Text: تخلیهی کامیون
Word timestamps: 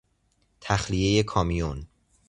تخلیهی 0.61 1.23
کامیون 1.23 1.87